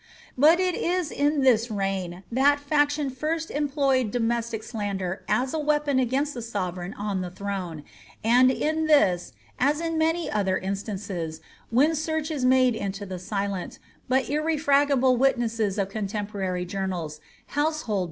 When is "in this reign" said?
1.11-2.23